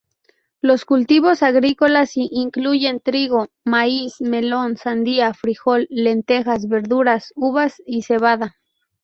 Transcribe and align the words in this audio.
Los 0.61 0.83
cultivos 0.85 1.43
agrícolas 1.43 2.13
incluyen 2.15 3.01
trigo, 3.01 3.49
maíz, 3.63 4.19
melón, 4.19 4.75
sandía, 4.77 5.31
frijol, 5.35 5.85
lentejas, 5.91 6.67
verduras, 6.67 7.31
uvas 7.35 7.79
y 7.85 8.01
cebada. 8.01 8.55